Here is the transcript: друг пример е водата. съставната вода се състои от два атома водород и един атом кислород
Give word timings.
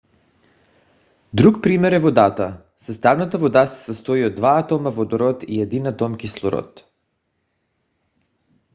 друг 1.41 1.61
пример 1.63 1.91
е 1.91 1.99
водата. 1.99 2.47
съставната 2.77 3.37
вода 3.37 3.67
се 3.67 3.83
състои 3.83 4.25
от 4.25 4.35
два 4.35 4.59
атома 4.59 4.89
водород 4.89 5.43
и 5.47 5.61
един 5.61 5.87
атом 5.87 6.17
кислород 6.17 6.85